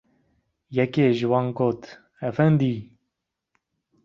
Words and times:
Yekê 0.75 1.05
ji 1.17 1.25
wan 1.31 1.47
got: 1.57 1.81
Efendî! 2.29 2.75